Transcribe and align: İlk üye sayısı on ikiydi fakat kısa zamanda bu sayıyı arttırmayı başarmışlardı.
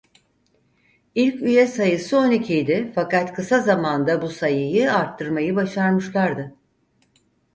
İlk 1.15 1.41
üye 1.41 1.67
sayısı 1.67 2.17
on 2.17 2.31
ikiydi 2.31 2.91
fakat 2.95 3.33
kısa 3.33 3.59
zamanda 3.59 4.21
bu 4.21 4.29
sayıyı 4.29 4.93
arttırmayı 4.93 5.55
başarmışlardı. 5.55 6.55